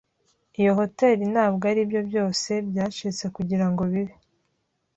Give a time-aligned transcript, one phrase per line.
[0.59, 4.13] Iyo hoteri ntabwo aribyo byose byacitse kugirango bibe.